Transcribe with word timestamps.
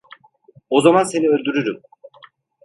O 0.69 0.81
zaman 0.81 1.03
seni 1.03 1.29
öldürürüm… 1.29 1.81